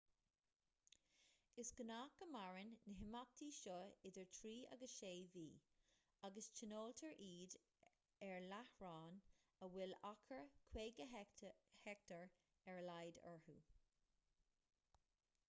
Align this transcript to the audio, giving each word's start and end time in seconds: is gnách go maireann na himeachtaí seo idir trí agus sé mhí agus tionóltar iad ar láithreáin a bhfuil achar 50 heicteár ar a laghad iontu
is 1.63 1.71
gnách 1.89 2.13
go 2.19 2.27
maireann 2.35 2.69
na 2.85 2.93
himeachtaí 3.01 3.49
seo 3.57 3.81
idir 4.09 4.29
trí 4.37 4.53
agus 4.75 4.95
sé 5.01 5.11
mhí 5.33 5.43
agus 6.29 6.47
tionóltar 6.59 7.13
iad 7.27 7.55
ar 8.29 8.47
láithreáin 8.55 9.19
a 9.65 9.69
bhfuil 9.75 9.93
achar 10.13 10.41
50 10.79 11.09
heicteár 11.11 12.33
ar 12.71 12.81
a 12.81 12.87
laghad 12.89 13.21
iontu 13.33 13.59